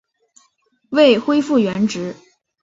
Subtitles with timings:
[0.89, 2.15] 未恢复原职